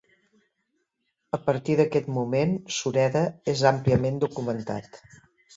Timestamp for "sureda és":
2.79-3.65